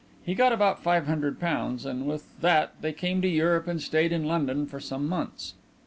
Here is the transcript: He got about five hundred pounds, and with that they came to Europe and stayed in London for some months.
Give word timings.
He 0.25 0.33
got 0.33 0.51
about 0.51 0.81
five 0.81 1.05
hundred 1.05 1.39
pounds, 1.39 1.85
and 1.85 2.07
with 2.07 2.25
that 2.41 2.73
they 2.81 2.91
came 2.91 3.21
to 3.21 3.27
Europe 3.27 3.67
and 3.67 3.79
stayed 3.79 4.11
in 4.11 4.25
London 4.25 4.65
for 4.65 4.79
some 4.79 5.07
months. 5.07 5.53